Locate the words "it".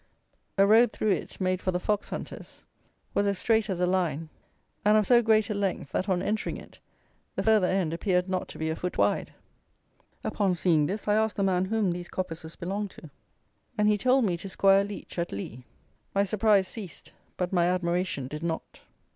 1.11-1.39, 6.57-6.79